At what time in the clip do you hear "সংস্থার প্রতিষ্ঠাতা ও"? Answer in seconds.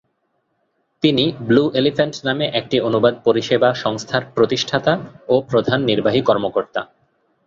3.75-5.35